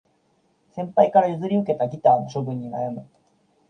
[0.71, 3.07] 先輩から譲り受けたギターの処分に悩む